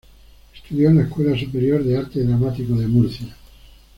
[0.51, 3.35] Estudió en la Escuela Superior de Arte Dramático de Murcia.